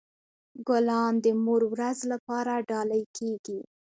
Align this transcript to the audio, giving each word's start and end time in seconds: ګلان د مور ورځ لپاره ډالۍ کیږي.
ګلان 0.67 1.13
د 1.23 1.25
مور 1.43 1.61
ورځ 1.73 1.97
لپاره 2.11 2.53
ډالۍ 2.69 3.03
کیږي. 3.17 3.59